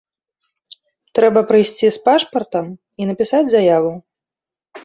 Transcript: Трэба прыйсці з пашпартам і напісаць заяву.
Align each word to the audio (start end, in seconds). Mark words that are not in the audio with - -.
Трэба 1.19 1.43
прыйсці 1.51 1.91
з 1.97 2.03
пашпартам 2.07 2.65
і 2.99 3.11
напісаць 3.11 3.47
заяву. 3.55 3.93